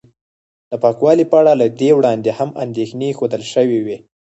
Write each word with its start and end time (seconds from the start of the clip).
د 0.69 0.71
پاکوالي 0.83 1.25
په 1.31 1.35
اړه 1.41 1.53
له 1.61 1.67
دې 1.79 1.89
وړاندې 1.97 2.29
هم 2.39 2.49
اندېښنې 2.63 3.09
ښودل 3.17 3.43
شوې 3.53 3.79
وې 3.85 3.97